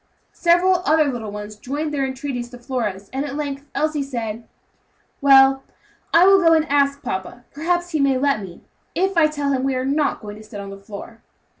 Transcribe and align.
Several 0.33 0.77
other 0.83 1.03
little 1.13 1.29
ones 1.31 1.57
joined 1.57 1.93
their 1.93 2.07
entreaties 2.07 2.49
to 2.49 2.57
Flora's, 2.57 3.07
and 3.13 3.23
at 3.23 3.35
length 3.35 3.67
Elsie 3.75 4.01
said, 4.01 4.47
"Well, 5.21 5.61
I 6.11 6.25
will 6.25 6.41
go 6.41 6.53
and 6.53 6.67
ask 6.69 7.03
papa; 7.03 7.43
perhaps 7.53 7.91
he 7.91 7.99
may 7.99 8.17
let 8.17 8.41
me, 8.41 8.63
if 8.95 9.15
I 9.15 9.27
tell 9.27 9.51
him 9.51 9.63
we 9.63 9.75
are 9.75 9.85
not 9.85 10.19
going 10.21 10.37
to 10.37 10.43
sit 10.43 10.59
on 10.59 10.71
the 10.71 10.79
floor." 10.79 11.21